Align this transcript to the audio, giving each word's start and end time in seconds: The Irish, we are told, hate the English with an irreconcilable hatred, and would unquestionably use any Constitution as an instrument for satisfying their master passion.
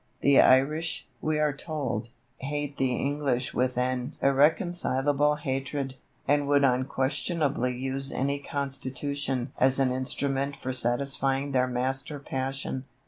The 0.21 0.39
Irish, 0.41 1.05
we 1.21 1.37
are 1.37 1.53
told, 1.53 2.09
hate 2.39 2.77
the 2.77 2.91
English 2.91 3.53
with 3.53 3.77
an 3.77 4.15
irreconcilable 4.19 5.35
hatred, 5.35 5.93
and 6.27 6.47
would 6.47 6.63
unquestionably 6.63 7.77
use 7.77 8.11
any 8.11 8.39
Constitution 8.39 9.51
as 9.59 9.77
an 9.77 9.91
instrument 9.91 10.55
for 10.55 10.73
satisfying 10.73 11.51
their 11.51 11.67
master 11.67 12.17
passion. 12.17 12.85